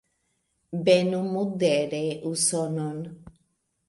[0.87, 2.01] Benu modere
[2.31, 2.97] Usonon!